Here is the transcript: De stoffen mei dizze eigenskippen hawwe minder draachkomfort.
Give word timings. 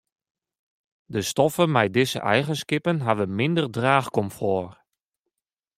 De 1.05 1.21
stoffen 1.29 1.69
mei 1.75 1.89
dizze 1.95 2.19
eigenskippen 2.35 2.97
hawwe 3.05 3.25
minder 3.39 3.65
draachkomfort. 3.77 4.73